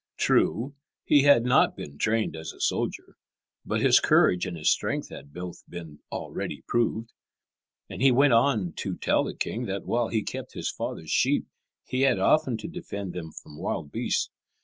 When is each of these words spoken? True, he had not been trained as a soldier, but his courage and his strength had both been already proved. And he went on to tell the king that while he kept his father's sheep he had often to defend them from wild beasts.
True, 0.17 0.73
he 1.05 1.21
had 1.25 1.43
not 1.43 1.77
been 1.77 1.99
trained 1.99 2.35
as 2.35 2.53
a 2.53 2.59
soldier, 2.59 3.17
but 3.63 3.81
his 3.81 3.99
courage 3.99 4.47
and 4.47 4.57
his 4.57 4.71
strength 4.71 5.09
had 5.09 5.31
both 5.31 5.61
been 5.69 5.99
already 6.11 6.63
proved. 6.67 7.11
And 7.87 8.01
he 8.01 8.11
went 8.11 8.33
on 8.33 8.73
to 8.77 8.97
tell 8.97 9.23
the 9.23 9.35
king 9.35 9.67
that 9.67 9.85
while 9.85 10.07
he 10.07 10.23
kept 10.23 10.53
his 10.53 10.71
father's 10.71 11.11
sheep 11.11 11.45
he 11.85 12.01
had 12.01 12.17
often 12.17 12.57
to 12.57 12.67
defend 12.67 13.13
them 13.13 13.31
from 13.31 13.59
wild 13.61 13.91
beasts. 13.91 14.31